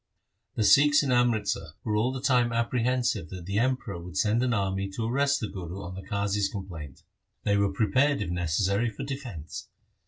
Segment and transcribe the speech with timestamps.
[0.55, 4.41] The Sikhs in Amritsar were all the time apprehen sive that the Emperor would send
[4.41, 7.03] an army to arrest the Guru on the Qazi's complaint.
[7.43, 9.67] They were pre pared, if necessary, for defence.